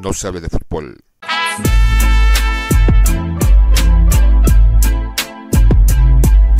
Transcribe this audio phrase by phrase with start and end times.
[0.00, 0.96] no se hable de fútbol.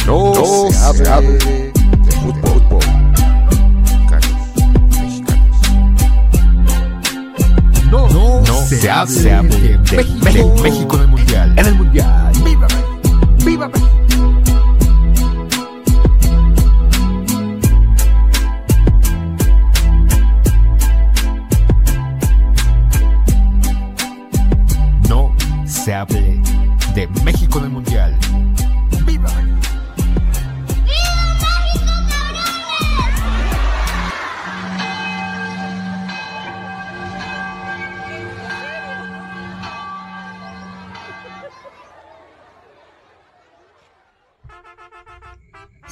[0.07, 0.35] No,
[0.71, 1.73] se, hable de,
[2.21, 2.79] fútbol.
[7.91, 9.79] No, no, se, hable, de,
[10.23, 11.59] México, México en el Mundial.
[11.59, 12.33] En el Mundial.
[12.45, 12.67] ¡Viva
[13.45, 13.71] ¡Viva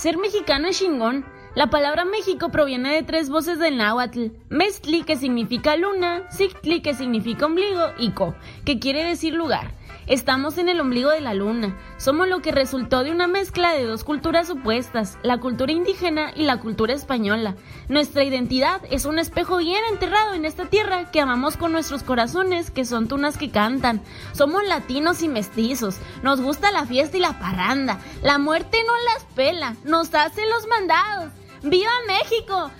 [0.08, 1.26] Ser mexicano es chingón.
[1.54, 6.94] La palabra México proviene de tres voces del náhuatl: Mestli, que significa luna, Sictli, que
[6.94, 8.34] significa ombligo, y Co,
[8.64, 9.74] que quiere decir lugar.
[10.08, 11.76] Estamos en el ombligo de la luna.
[11.98, 16.44] Somos lo que resultó de una mezcla de dos culturas opuestas, la cultura indígena y
[16.44, 17.56] la cultura española.
[17.90, 22.70] Nuestra identidad es un espejo bien enterrado en esta tierra que amamos con nuestros corazones,
[22.70, 24.00] que son tunas que cantan.
[24.32, 25.98] Somos latinos y mestizos.
[26.22, 27.98] Nos gusta la fiesta y la parranda.
[28.22, 31.32] La muerte no las pela, nos hace los mandados.
[31.62, 32.70] ¡Viva México!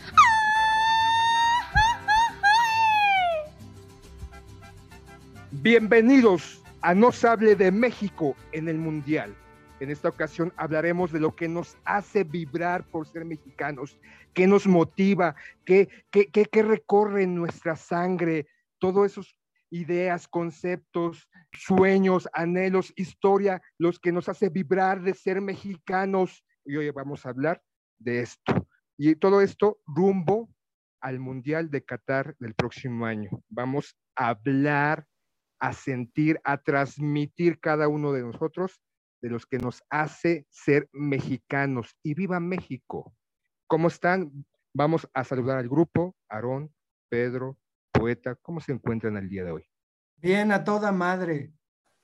[5.50, 9.34] Bienvenidos a No se hable de México en el Mundial.
[9.80, 13.98] En esta ocasión hablaremos de lo que nos hace vibrar por ser mexicanos,
[14.34, 18.48] qué nos motiva, qué, qué, qué, recorre en nuestra sangre,
[18.78, 19.36] todos esos
[19.70, 26.44] ideas, conceptos, sueños, anhelos, historia, los que nos hace vibrar de ser mexicanos.
[26.64, 27.62] Y hoy vamos a hablar
[27.98, 28.66] de esto.
[28.96, 30.48] Y todo esto rumbo
[31.00, 33.30] al Mundial de Qatar del próximo año.
[33.48, 35.06] Vamos a hablar
[35.58, 38.80] a sentir, a transmitir cada uno de nosotros,
[39.20, 41.96] de los que nos hace ser mexicanos.
[42.02, 43.14] Y viva México.
[43.66, 44.47] ¿Cómo están?
[44.72, 46.72] Vamos a saludar al grupo, Aarón,
[47.08, 47.58] Pedro,
[47.92, 48.36] Poeta.
[48.36, 49.68] ¿Cómo se encuentran el día de hoy?
[50.16, 51.52] Bien, a toda madre.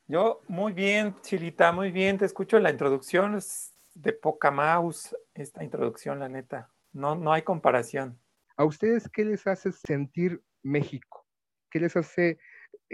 [0.06, 2.18] Yo muy bien, Chilita, muy bien.
[2.18, 6.70] Te escucho la introducción, es de poca mouse esta introducción, la neta.
[6.92, 8.20] No, no hay comparación.
[8.56, 11.26] ¿A ustedes qué les hace sentir México?
[11.70, 12.38] ¿Qué les hace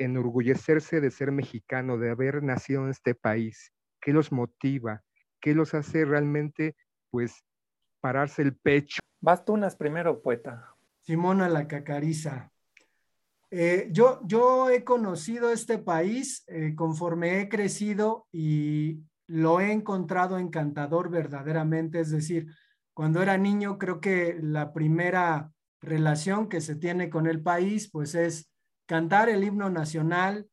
[0.01, 3.73] enorgullecerse de ser mexicano, de haber nacido en este país?
[4.01, 5.03] ¿Qué los motiva?
[5.41, 6.77] ¿Qué los hace realmente,
[7.11, 7.45] pues,
[8.01, 9.01] pararse el pecho?
[9.21, 10.75] Bastunas primero, poeta.
[11.01, 12.51] Simona la cacariza.
[13.51, 20.39] Eh, yo, yo he conocido este país eh, conforme he crecido y lo he encontrado
[20.39, 22.01] encantador verdaderamente.
[22.01, 22.47] Es decir,
[22.95, 28.15] cuando era niño, creo que la primera relación que se tiene con el país, pues
[28.15, 28.50] es
[28.91, 30.49] cantar el himno nacional,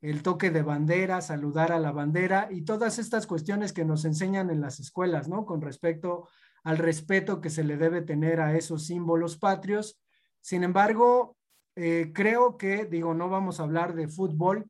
[0.00, 4.48] el toque de bandera, saludar a la bandera y todas estas cuestiones que nos enseñan
[4.48, 5.44] en las escuelas, ¿no?
[5.44, 6.26] Con respecto
[6.62, 10.00] al respeto que se le debe tener a esos símbolos patrios.
[10.40, 11.36] Sin embargo,
[11.76, 14.64] eh, creo que, digo, no vamos a hablar de fútbol,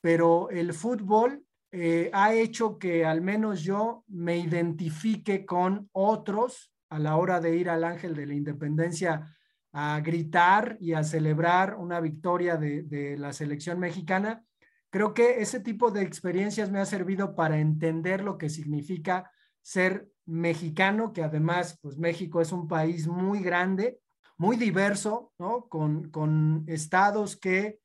[0.00, 7.00] pero el fútbol eh, ha hecho que al menos yo me identifique con otros a
[7.00, 9.36] la hora de ir al Ángel de la Independencia
[9.72, 14.44] a gritar y a celebrar una victoria de, la selección mexicana.
[14.90, 19.30] Creo que ese tipo de experiencias me ha servido para entender lo que significa
[19.62, 24.00] ser mexicano, que además, pues México es un país muy grande,
[24.36, 25.68] muy diverso, ¿no?
[25.68, 27.78] Con, estados que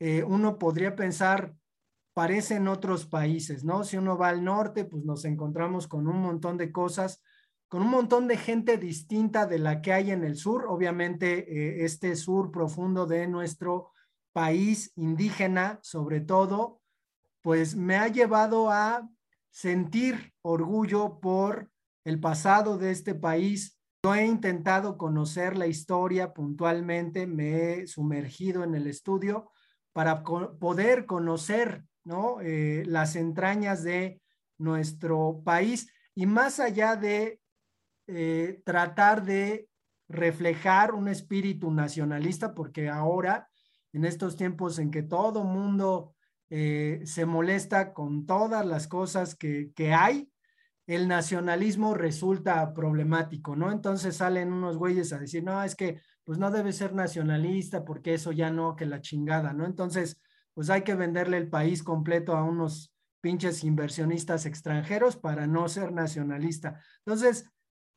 [0.00, 1.54] eh, uno podría pensar
[2.18, 3.84] parecen otros países, ¿no?
[3.84, 7.22] Si uno va al norte, pues nos encontramos con un montón de cosas
[7.68, 10.66] con un montón de gente distinta de la que hay en el sur.
[10.68, 13.92] Obviamente, eh, este sur profundo de nuestro
[14.32, 16.80] país indígena, sobre todo,
[17.42, 19.08] pues me ha llevado a
[19.50, 21.70] sentir orgullo por
[22.04, 23.78] el pasado de este país.
[24.02, 29.50] Yo he intentado conocer la historia puntualmente, me he sumergido en el estudio
[29.92, 32.40] para poder conocer ¿no?
[32.40, 34.22] Eh, las entrañas de
[34.56, 37.40] nuestro país y más allá de
[38.08, 39.68] eh, tratar de
[40.08, 43.48] reflejar un espíritu nacionalista, porque ahora,
[43.92, 46.14] en estos tiempos en que todo mundo
[46.50, 50.30] eh, se molesta con todas las cosas que, que hay,
[50.86, 53.70] el nacionalismo resulta problemático, ¿no?
[53.70, 58.14] Entonces salen unos güeyes a decir, no, es que pues no debe ser nacionalista porque
[58.14, 59.66] eso ya no, que la chingada, ¿no?
[59.66, 60.18] Entonces,
[60.54, 65.92] pues hay que venderle el país completo a unos pinches inversionistas extranjeros para no ser
[65.92, 66.80] nacionalista.
[67.04, 67.50] Entonces,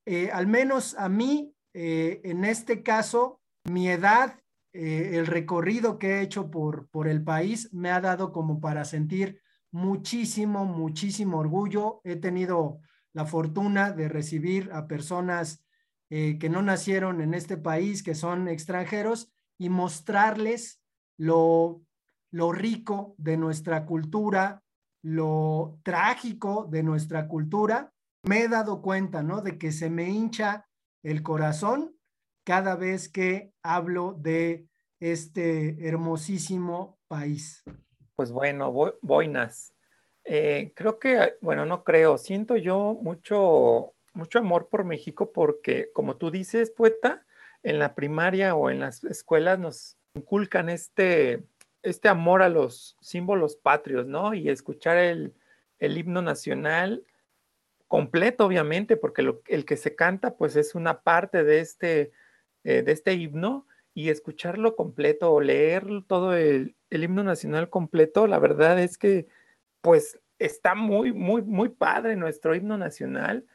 [0.05, 4.39] eh, al menos a mí, eh, en este caso, mi edad
[4.73, 8.85] eh, el recorrido que he hecho por, por el país me ha dado como para
[8.85, 12.01] sentir muchísimo, muchísimo orgullo.
[12.03, 12.79] He tenido
[13.13, 15.63] la fortuna de recibir a personas
[16.09, 20.81] que no nacieron en este país, que son extranjeros, y mostrarles
[21.17, 21.83] lo,
[22.31, 24.61] lo rico de nuestra cultura,
[25.03, 27.93] lo trágico de nuestra cultura.
[28.23, 29.41] Me he dado cuenta, ¿no?
[29.41, 30.67] De que se me hincha
[31.03, 31.95] el corazón
[32.43, 34.67] cada vez que hablo de
[34.99, 37.63] este hermosísimo país.
[38.15, 38.71] Pues bueno,
[39.01, 39.73] boinas.
[40.23, 46.17] Eh, creo que, bueno, no creo, siento yo mucho, mucho amor por México porque, como
[46.17, 47.25] tú dices, poeta,
[47.63, 51.43] en la primaria o en las escuelas nos inculcan este,
[51.81, 54.35] este amor a los símbolos patrios, ¿no?
[54.35, 55.33] Y escuchar el,
[55.79, 57.03] el himno nacional
[57.91, 62.13] completo, obviamente, porque el que se canta, pues es una parte de este,
[62.63, 68.39] eh, de este himno, y escucharlo completo o leer todo el, himno nacional completo, la
[68.39, 69.27] verdad es que,
[69.81, 73.45] pues, está muy, muy, muy padre nuestro himno nacional.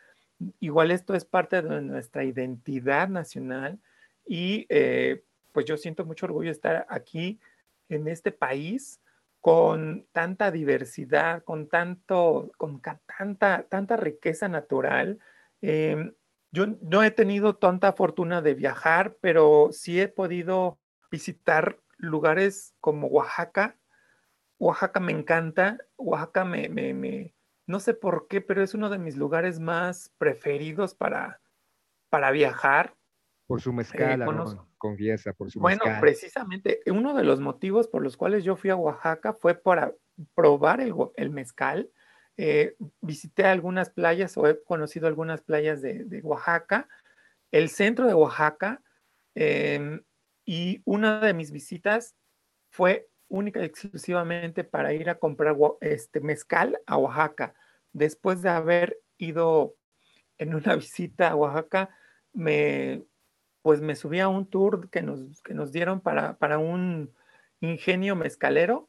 [0.60, 3.78] Igual esto es parte de nuestra identidad nacional
[4.26, 5.22] y eh,
[5.52, 7.40] pues yo siento mucho orgullo de estar aquí
[7.88, 9.00] en este país
[9.46, 12.82] con tanta diversidad, con tanto, con
[13.16, 15.20] tanta, tanta riqueza natural.
[15.60, 16.16] Em,
[16.50, 20.81] yo no he tenido tanta fortuna de viajar, pero sí he podido
[21.12, 23.78] visitar lugares como Oaxaca.
[24.58, 25.78] Oaxaca me encanta.
[25.96, 27.37] Oaxaca me, me, me,
[27.69, 31.40] no sé por qué, pero es uno de mis lugares más preferidos para,
[32.10, 32.95] para viajar.
[33.46, 34.26] Por su mezcal, eh,
[34.76, 38.76] confiesa, por su Bueno, precisamente, uno de los motivos por los cuales yo fui a
[38.76, 39.94] Oaxaca fue para
[40.34, 41.90] probar el, el mezcal.
[42.38, 46.88] Eh, visité algunas playas o he conocido algunas playas de, Oaxaca,
[47.50, 48.82] el centro de Oaxaca,
[49.34, 50.02] em,
[50.44, 52.14] y una de mis visitas
[52.70, 57.54] fue única y exclusivamente para ir a comprar este mezcal a Oaxaca.
[57.93, 59.76] Después de haber ido
[60.38, 61.90] en una visita a Oaxaca,
[62.32, 63.04] me
[63.66, 67.12] pues me subí a un tour que nos, que nos dieron para, para un
[67.58, 68.88] ingenio mezcalero.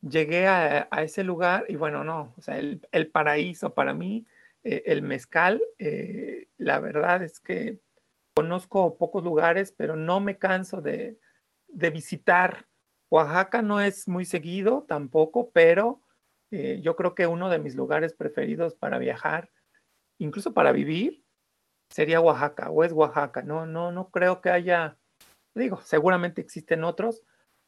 [0.00, 4.26] Llegué a, ese lugar y bueno, no, o sea, el, paraíso para mí,
[4.64, 7.78] eh, el mezcal, eh, la verdad es que
[8.32, 11.18] conozco pocos lugares, pero no me canso de,
[11.68, 12.68] de visitar.
[13.10, 16.00] Oaxaca no es muy seguido tampoco, pero
[16.50, 19.50] eh, yo creo que uno de mis lugares preferidos para viajar,
[20.16, 21.22] incluso para vivir,
[21.90, 23.42] sería Oaxaca o es Oaxaca.
[23.42, 24.96] No, no, no creo que haya,
[25.54, 27.24] digo, seguramente existen otros,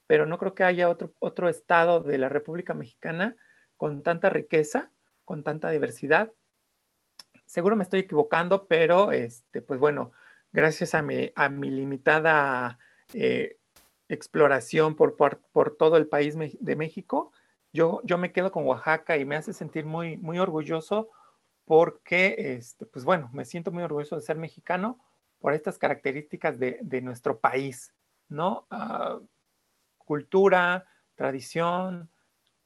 [0.06, 3.36] pero no creo que haya otro, otro estado de la República Mexicana
[3.76, 4.90] con tanta riqueza,
[5.24, 6.32] con tanta diversidad.
[7.46, 10.12] Seguro me estoy equivocando, pero este, pues bueno,
[10.52, 12.78] gracias a mi, a mi limitada
[13.12, 13.58] eh,
[14.08, 17.32] exploración por, por, por, todo el país de México,
[17.72, 21.10] yo, yo me quedo con Oaxaca y me hace sentir muy, muy orgulloso
[21.64, 24.98] porque, este, pues bueno, me siento muy orgulloso de ser mexicano
[25.38, 27.94] por estas características de, nuestro país,
[28.28, 28.66] ¿no?
[28.70, 29.18] Ah,
[29.98, 32.10] cultura, tradición,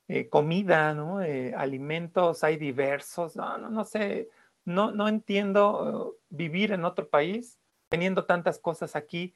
[0.09, 1.23] eh, comida, ¿no?
[1.23, 4.29] Eh, alimentos, hay diversos, no, no, sé,
[4.65, 7.59] no, no entiendo uh, vivir en otro país
[7.89, 9.35] teniendo tantas cosas aquí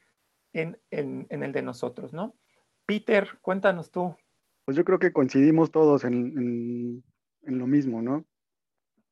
[0.53, 2.35] en, el de nosotros, ¿no?
[2.85, 4.15] Peter, cuéntanos tú.
[4.65, 7.03] Pues yo creo que coincidimos todos en
[7.45, 8.25] lo mismo, ¿no?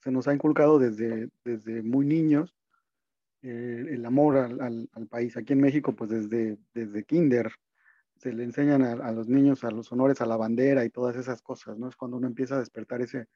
[0.02, 2.56] Se nos ha inculcado desde, desde muy niños
[3.42, 5.38] eh, el amor al, país.
[5.38, 7.52] Aquí en México, pues desde, desde kinder,
[8.18, 11.42] se le enseñan a, los niños a los honores a la bandera y todas esas
[11.42, 11.88] cosas, ¿no?
[11.88, 13.28] Es cuando uno empieza a despertar ese,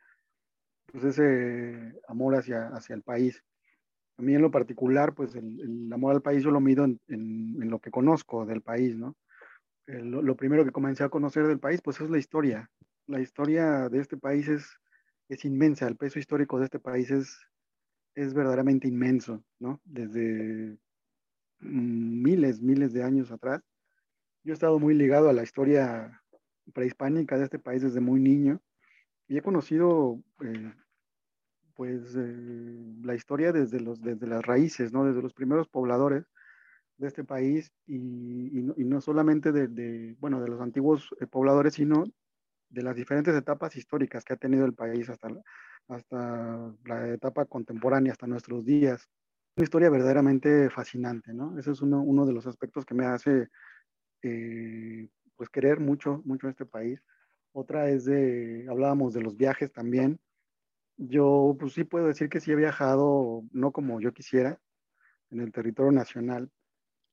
[0.88, 3.41] pues ese amor hacia, hacia el país.
[4.17, 7.70] A mí en lo particular, pues el, amor al país yo lo mido en, en,
[7.70, 9.15] lo que conozco del país, ¿no?
[9.86, 12.70] lo primero que comencé a conocer del país, pues es la historia.
[13.08, 14.79] La historia de este país es,
[15.30, 17.39] es inmensa, el peso histórico de este país es,
[18.15, 19.82] es verdaderamente inmenso, ¿no?
[19.84, 20.77] Desde
[21.60, 23.62] miles, miles de años atrás.
[24.44, 26.22] Yo he estado muy ligado a la historia
[26.74, 28.62] prehispánica de este país desde muy niño
[29.27, 30.74] y he conocido eh,
[31.75, 35.06] pues eh, la historia desde, los, desde las raíces, ¿no?
[35.06, 36.25] Desde los primeros pobladores
[36.98, 42.03] de este país y, no, solamente de, bueno, de los antiguos eh, pobladores, sino
[42.74, 45.30] de las diferentes etapas históricas que ha tenido el país hasta,
[45.88, 49.08] hasta la etapa contemporánea, hasta nuestros días.
[49.56, 51.58] Una historia verdaderamente fascinante, ¿no?
[51.60, 53.50] Ese es uno, uno de los aspectos que me hace
[54.24, 57.00] eh, pues querer mucho, mucho este país.
[57.51, 60.20] Otra es de, hablábamos de los viajes también.
[60.98, 64.60] Yo pues sí puedo decir que sí he viajado, no como yo quisiera,
[65.30, 66.50] en el territorio nacional,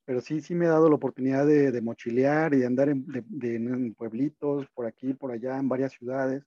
[0.05, 3.93] pero sí, sí me he dado la oportunidad de, de mochilear y de andar en,
[3.95, 6.43] pueblitos, por aquí, por allá, en varias ciudades.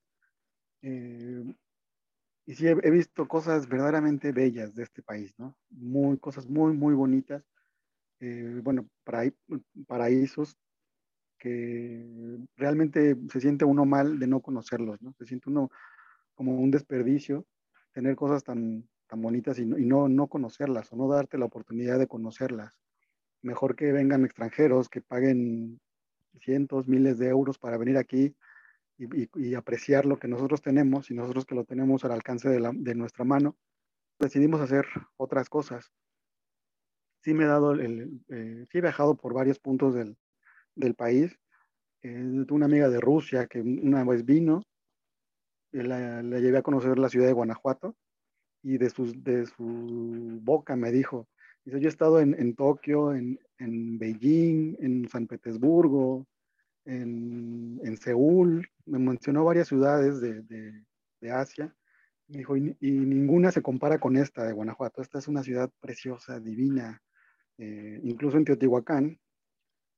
[0.83, 1.45] Eh,
[2.47, 5.57] y sí he, visto cosas verdaderamente bellas de este país, ¿no?
[5.71, 7.43] Muy, cosas muy, muy bonitas.
[8.21, 9.31] Eh, bueno, para,
[9.87, 10.59] paraísos
[11.39, 15.15] que realmente se siente uno mal de no conocerlos, ¿no?
[15.15, 15.71] Se siente uno
[16.35, 17.47] como un desperdicio
[17.93, 21.99] tener cosas tan, tan bonitas y, y no, no conocerlas o no darte la oportunidad
[21.99, 22.79] de conocerlas.
[23.45, 25.79] Mejor que vengan extranjeros, que paguen
[26.41, 28.35] cientos, miles de euros para venir aquí
[28.97, 32.49] y, y, y, apreciar lo que nosotros tenemos y nosotros que lo tenemos al alcance
[32.49, 33.57] de, la, de, nuestra mano,
[34.19, 34.87] decidimos hacer
[35.19, 35.93] otras cosas.
[37.21, 40.17] Sí me he dado, el, eh, sí he viajado por varios puntos del,
[40.75, 41.39] del país.
[42.03, 44.63] Eh, una amiga de Rusia que una vez vino,
[45.71, 47.95] la, la, llevé a conocer la ciudad de Guanajuato
[48.63, 51.29] y de su, de su boca me dijo,
[51.65, 56.27] dice, yo he estado en, en Tokio, en, en, Beijing, en San Petersburgo,
[56.85, 60.85] en, en Seúl, me mencionó varias ciudades de, de,
[61.21, 61.75] de Asia,
[62.29, 65.71] me dijo, y, y, ninguna se compara con esta de Guanajuato, esta es una ciudad
[65.81, 67.03] preciosa, divina,
[67.59, 69.19] eh, incluso en Teotihuacán,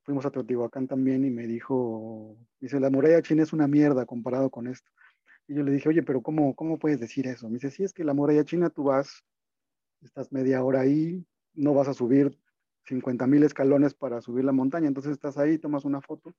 [0.02, 4.50] fuimos a Teotihuacán también y me dijo, dice, la muralla china es una mierda comparado
[4.50, 4.88] con esto.
[5.48, 7.48] Y yo le dije, oye, pero ¿cómo, cómo puedes decir eso?
[7.48, 9.24] Me dice, sí, es que la muralla china tú vas,
[10.02, 12.38] estás media hora ahí, no vas a subir
[12.84, 16.34] 50 mil escalones para subir la montaña, entonces estás ahí, tomas una foto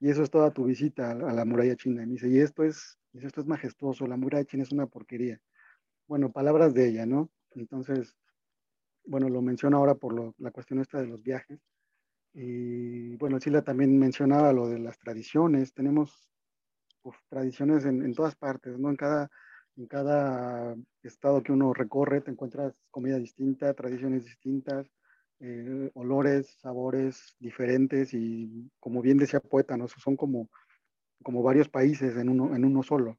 [0.00, 2.02] y eso es toda tu visita a, la muralla china.
[2.02, 5.40] Y me dice, y esto es, esto es majestuoso, la muralla china es una porquería.
[6.06, 7.30] Bueno, palabras de ella, ¿no?
[7.50, 8.16] Entonces,
[9.04, 11.60] bueno, lo menciono ahora por lo, la cuestión esta de los viajes.
[12.32, 15.74] Y bueno, Silvia también mencionaba lo de las tradiciones.
[15.74, 16.30] Tenemos
[17.28, 18.88] tradiciones en, en, todas partes, ¿no?
[18.88, 19.30] En cada,
[19.80, 24.86] en cada estado que uno recorre te encuentras comida distinta, tradiciones distintas,
[25.40, 29.88] eh, olores, sabores diferentes y como bien decía poeta, ¿no?
[29.88, 30.50] son como,
[31.22, 33.18] como varios países en uno, en uno solo.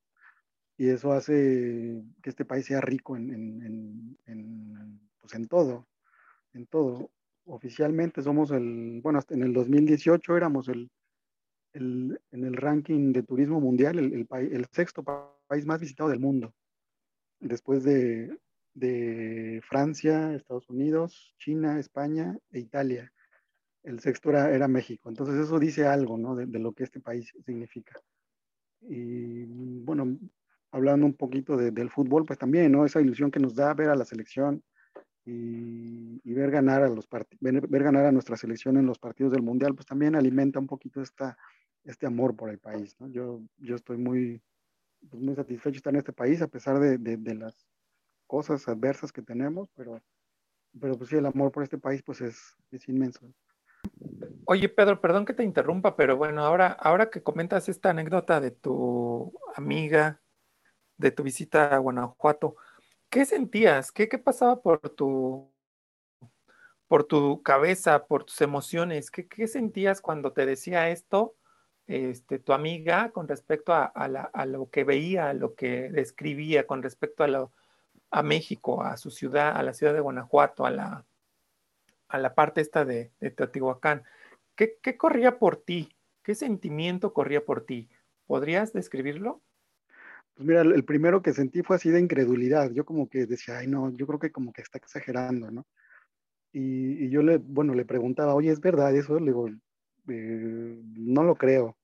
[0.78, 5.88] Y eso hace que este país sea rico en, en, en, pues en todo,
[6.54, 7.10] en todo.
[7.46, 10.92] Oficialmente somos el, bueno, hasta en el 2018 éramos el,
[11.74, 16.20] el, en el ranking de turismo mundial, el, el, el sexto país más visitado del
[16.20, 16.54] mundo,
[17.40, 18.38] después de,
[18.74, 23.12] de, Francia, Estados Unidos, China, España e Italia.
[23.84, 25.10] El sexto era, era México.
[25.10, 26.36] Entonces eso dice algo ¿no?
[26.36, 28.00] de, de, lo que este país significa.
[28.82, 29.46] Y
[29.84, 30.18] bueno,
[30.72, 32.86] hablando un poquito de, del fútbol, pues también, ¿no?
[32.86, 34.64] Esa ilusión que nos da ver a la selección
[35.26, 37.08] y, y ver, ganar a los
[37.40, 40.68] ver, ver ganar a nuestra selección en los partidos del Mundial, pues también alimenta un
[40.68, 41.38] poquito esta,
[41.84, 42.96] este amor por el país.
[43.00, 43.08] ¿no?
[43.10, 44.42] Yo, yo estoy muy,
[45.10, 47.68] pues muy satisfecho estar en este país a pesar de, de, de, las
[48.28, 50.02] cosas adversas que tenemos, pero,
[50.80, 53.32] pero pues sí, el amor por este país pues es, es inmenso.
[54.46, 58.52] Oye, Pedro, perdón que te interrumpa, pero bueno, ahora, ahora que comentas esta anécdota de
[58.52, 60.22] tu amiga,
[60.98, 62.56] de tu visita a Guanajuato,
[63.10, 63.92] ¿qué sentías?
[63.92, 65.52] ¿Qué, qué pasaba por tu,
[66.88, 69.10] por tu cabeza, por tus emociones?
[69.10, 71.36] ¿Qué, qué sentías cuando te decía esto?
[71.88, 77.24] Este, tu amiga con respecto a, lo que veía, a lo que describía con respecto
[78.12, 83.12] a, México, a su ciudad, a la ciudad de Guanajuato, a la, parte esta de,
[83.20, 84.04] de Teotihuacán.
[84.56, 85.96] ¿Qué, ¿Qué, corría por ti?
[86.24, 87.90] ¿Qué sentimiento corría por ti?
[88.28, 89.42] ¿Podrías describirlo?
[90.36, 92.72] Pues mira, el primero que sentí fue así de incredulidad.
[92.72, 95.66] Yo como que decía, ay no, yo creo que como que está exagerando, ¿no?
[96.54, 99.20] Y, y yo le, bueno, le preguntaba, oye, ¿es verdad eso?
[99.20, 99.50] Le digo,
[100.08, 101.78] eh, no lo creo,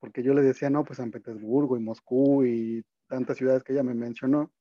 [0.00, 3.82] porque yo le decía, no, pues San Petersburgo y Moscú y tantas ciudades que ella
[3.82, 4.52] me mencionó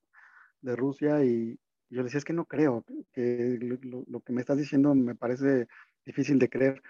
[0.62, 1.60] de Rusia y
[1.90, 5.68] yo le decía, es que no creo, que lo, que me estás diciendo me parece
[6.06, 6.82] difícil de creer.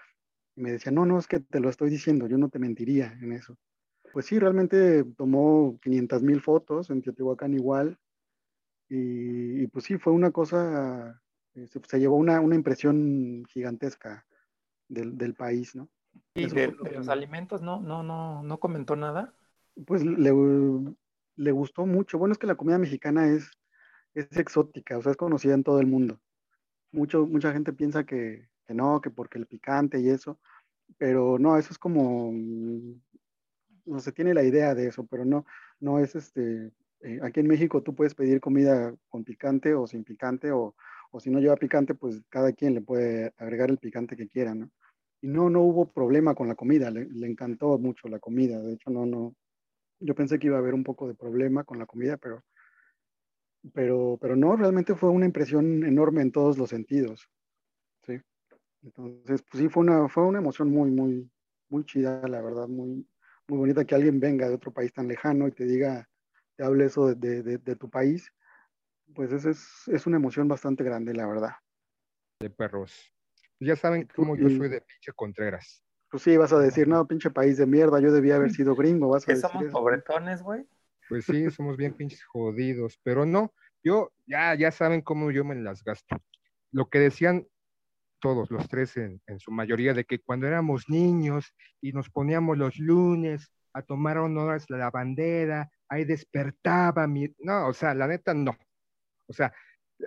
[0.56, 3.18] Y me decía, no, no, es que te lo estoy diciendo, yo no te mentiría
[3.20, 3.58] en eso.
[4.12, 7.98] Pues sí, realmente tomó 500 mil fotos en Teotihuacán igual
[8.88, 11.20] y, pues sí, fue una cosa,
[11.54, 14.24] se, se llevó una, una impresión gigantesca
[14.88, 15.88] del, del país, ¿no?
[16.34, 19.34] ¿Y de, de, los alimentos no, no, no, no comentó nada?
[19.86, 20.32] Pues le,
[21.36, 22.18] le, gustó mucho.
[22.18, 23.50] Bueno, es que la comida mexicana es,
[24.14, 26.20] es exótica, o sea, es conocida en todo el mundo.
[26.92, 30.38] Mucho, mucha gente piensa que, que no, que porque el picante y eso,
[30.98, 32.32] pero no, eso es como,
[33.84, 35.44] no se tiene la idea de eso, pero no,
[35.80, 40.04] no es este, eh, aquí en México tú puedes pedir comida con picante o sin
[40.04, 40.74] picante, o,
[41.14, 44.52] o si no lleva picante, pues cada quien le puede agregar el picante que quiera,
[44.52, 44.68] ¿no?
[45.22, 48.74] y no, no hubo problema con la comida, le, le, encantó mucho la comida, de
[48.74, 49.34] hecho no, no,
[50.00, 52.42] yo pensé que iba a haber un poco de problema con la comida, pero,
[53.72, 57.30] pero, pero no, realmente fue una impresión enorme en todos los sentidos,
[58.04, 58.20] ¿sí?
[58.82, 61.30] Entonces, pues sí, fue una, fue una emoción muy, muy,
[61.70, 63.08] muy chida, la verdad, muy,
[63.48, 66.06] muy bonita que alguien venga de otro país tan lejano y te diga,
[66.56, 68.30] te hable eso de, de, de tu país.
[69.14, 71.52] Pues es, es, es una emoción bastante grande, la verdad.
[72.40, 73.12] De perros.
[73.60, 75.82] Ya saben cómo yo soy de pinche Contreras.
[76.10, 79.08] Pues sí, vas a decir, no, pinche país de mierda, yo debía haber sido gringo,
[79.08, 79.72] vas a ¿Que decir somos eso.
[79.72, 80.66] pobretones, güey?
[81.08, 85.54] Pues sí, somos bien pinches jodidos, pero no, yo, ya, ya saben cómo yo me
[85.56, 86.16] las gasto.
[86.72, 87.46] Lo que decían
[88.20, 92.56] todos los tres en, en su mayoría, de que cuando éramos niños y nos poníamos
[92.58, 97.34] los lunes a tomar honores a la bandera, ahí despertaba mi...
[97.40, 98.56] No, o sea, la neta no.
[99.26, 99.52] O sea,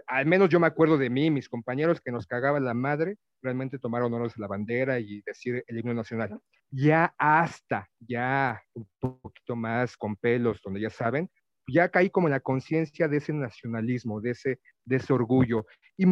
[0.08, 3.80] al menos yo me acuerdo de mí, mis compañeros que nos cagaba la madre, realmente
[3.80, 6.40] tomar honores a la bandera y decir el himno nacional.
[6.70, 11.30] Ya hasta, ya un poquito más con pelos, donde ya saben,
[11.68, 15.66] ya caí como en la conciencia de ese nacionalismo, de ese, de ese orgullo.
[15.98, 16.06] Y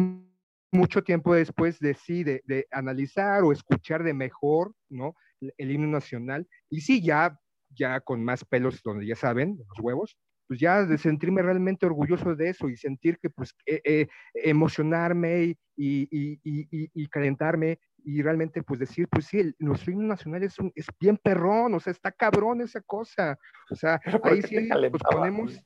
[0.72, 5.14] mucho tiempo después decide de analizar o escuchar de mejor, ¿no?
[5.40, 6.46] El himno nacional.
[6.70, 7.38] Y sí, ya,
[7.70, 12.34] ya con más pelos, donde ya saben, los huevos, pues ya de sentirme realmente orgulloso
[12.34, 18.22] de eso y sentir que pues eh, eh, emocionarme y, y, y, y, calentarme y
[18.22, 21.80] realmente pues decir, pues sí, el, nuestro himno nacional es, un, es bien perrón, o
[21.80, 23.38] sea, está cabrón esa cosa.
[23.70, 25.60] O sea, ahí sí pues ponemos,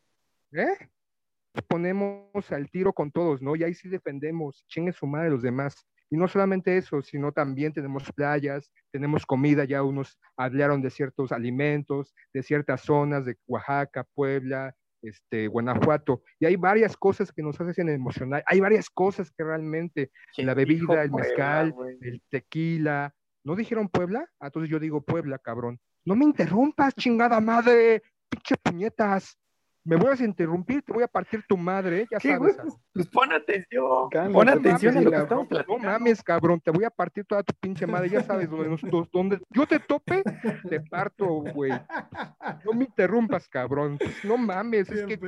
[0.53, 0.89] ¿eh?
[1.69, 3.57] ponemos al tiro con todos, ¿no?
[3.57, 5.87] Y ahí sí defendemos, chingue su madre los demás.
[6.11, 11.31] Y no solamente eso, sino también tenemos playas, tenemos comida, ya unos hablaron de ciertos
[11.31, 17.61] alimentos, de ciertas zonas de Oaxaca, Puebla, este, Guanajuato, y hay varias cosas que nos
[17.61, 23.15] hacen emocionar, hay varias cosas que realmente, la bebida, el mezcal, Puebla, el tequila,
[23.45, 24.29] ¿no dijeron Puebla?
[24.41, 25.81] Ah, entonces yo digo Puebla, cabrón.
[26.05, 29.39] No me interrumpas, chingada madre, pinche puñetas
[29.85, 32.57] me voy a interrumpir, te voy a partir tu madre, ya ¿Qué, sabes.
[32.61, 35.85] Pues, pues pon atención, Calma, pon no atención mames, a lo que estamos No platicando.
[35.85, 39.41] mames, cabrón, te voy a partir toda tu pinche madre, ya sabes, donde, nos- donde
[39.51, 40.23] yo te tope,
[40.69, 41.73] te parto, güey.
[42.65, 43.97] No me interrumpas, cabrón.
[43.99, 45.19] Pues, no mames, es que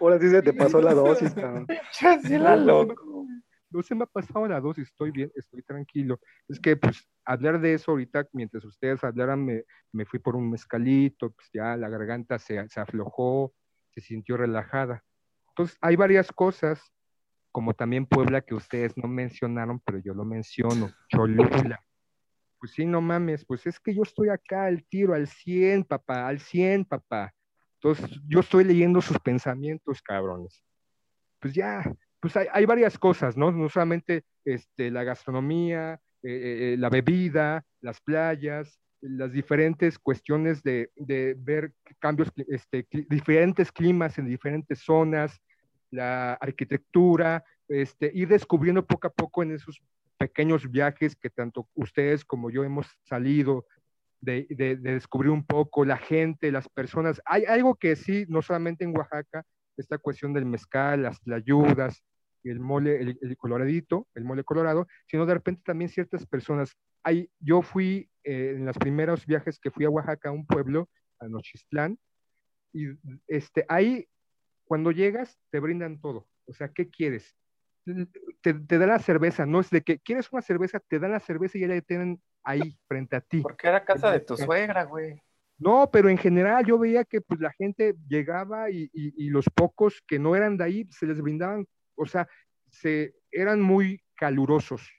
[0.00, 1.66] Ahora sí se te pasó la dosis, cabrón.
[1.92, 3.26] Chas, la loco.
[3.70, 6.18] no se me ha pasado la dosis, estoy bien, estoy tranquilo.
[6.48, 10.50] Es que, pues, hablar de eso ahorita, mientras ustedes hablaran, me, me fui por un
[10.50, 13.52] mezcalito, pues ya la garganta se, se aflojó,
[13.96, 15.02] se sintió relajada.
[15.48, 16.82] Entonces, hay varias cosas,
[17.50, 21.82] como también Puebla, que ustedes no mencionaron, pero yo lo menciono, Cholula.
[22.58, 26.28] Pues sí, no mames, pues es que yo estoy acá al tiro, al 100, papá,
[26.28, 27.32] al 100, papá.
[27.80, 30.62] Entonces, yo estoy leyendo sus pensamientos, cabrones.
[31.38, 31.82] Pues ya,
[32.20, 33.50] pues hay, varias cosas, ¿no?
[33.50, 40.90] No solamente este, la gastronomía, eh, eh, la bebida, las playas, las diferentes cuestiones de,
[40.96, 45.40] de ver cambios, este, diferentes climas en diferentes zonas,
[45.90, 49.80] la arquitectura, este, ir descubriendo poco a poco en esos
[50.18, 53.66] pequeños viajes que tanto ustedes como yo hemos salido,
[54.20, 57.20] de, de- de descubrir un poco la gente, las personas.
[57.26, 59.44] Hay algo que sí, no solamente en Oaxaca,
[59.76, 62.02] esta cuestión del mezcal, las tlayudas,
[62.50, 66.72] el mole, el, el coloradito, el mole colorado, sino de repente también ciertas personas.
[67.02, 70.88] Hay, yo fui eh, en los primeros viajes que fui a Oaxaca, a un pueblo,
[71.20, 71.98] a Nochistlán,
[72.72, 72.88] y
[73.26, 74.06] este, ahí
[74.64, 76.26] cuando llegas te brindan todo.
[76.46, 77.34] O sea, ¿qué quieres?
[78.40, 81.20] Te, te dan la cerveza, no es de que quieres una cerveza, te dan la
[81.20, 83.42] cerveza y ya la tienen ahí frente a ti.
[83.42, 85.20] Porque era casa de tu suegra, güey.
[85.58, 89.46] No, pero en general yo veía que pues la gente llegaba y, y- y los
[89.54, 92.28] pocos que no eran de ahí se les brindaban, o sea,
[92.70, 94.90] se eran muy calurosos,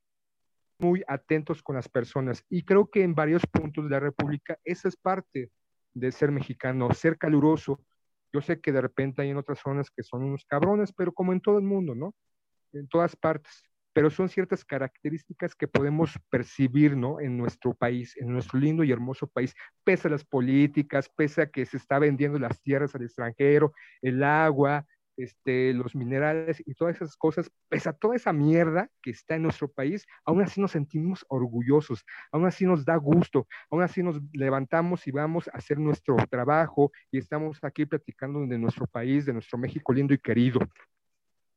[0.80, 2.44] muy atentos con las personas.
[2.50, 5.52] Y creo que en varios puntos de la República esa es parte
[5.94, 7.82] de ser mexicano, ser caluroso.
[8.32, 11.34] Yo sé que de repente hay en otras zonas que son unos cabrones, pero como
[11.34, 12.14] en todo el mundo, ¿no?
[12.74, 13.64] En todas partes.
[13.94, 17.20] Pero son ciertas características que podemos percibir, ¿no?
[17.20, 21.50] En nuestro país, en nuestro lindo y hermoso país pese a las políticas, pese a
[21.50, 24.86] que se está vendiendo las tierras al extranjero, el agua,
[25.17, 29.43] este, los minerales y todas esas cosas, pese a toda esa mierda que está en
[29.43, 34.21] nuestro país, aún así nos sentimos orgullosos, aún así nos da gusto, aún así nos
[34.34, 39.34] levantamos y vamos a hacer nuestro trabajo y estamos aquí platicando de nuestro país, de
[39.34, 40.60] nuestro México lindo y querido.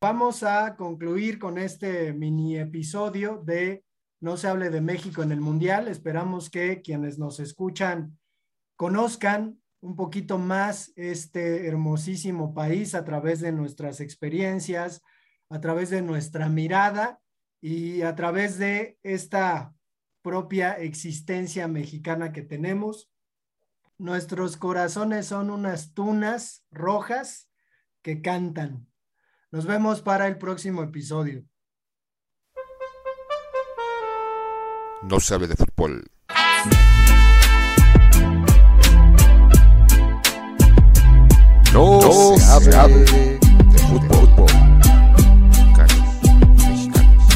[0.01, 3.85] Vamos a concluir con este mini episodio de
[4.19, 5.87] No se hable de México en el Mundial.
[5.87, 8.17] Esperamos que quienes nos escuchan
[8.75, 15.01] conozcan un poquito más este hermosísimo país a través de nuestras experiencias,
[15.49, 17.19] a través de nuestra mirada
[17.59, 19.73] y a través de esta
[20.21, 23.11] propia existencia mexicana que tenemos.
[23.97, 27.49] Nuestros corazones son unas tunas rojas
[28.01, 28.87] que cantan.
[29.51, 31.43] Nos vemos para el próximo episodio.
[35.03, 36.05] No se hable de fútbol.
[41.73, 42.01] No,
[42.37, 44.45] se, hable de fútbol.
[45.47, 46.03] Mexicanos,
[46.67, 47.27] mexicanos.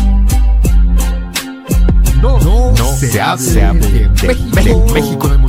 [2.21, 2.39] No,
[2.71, 4.10] no, se, hable, de,
[4.93, 5.44] México, de México.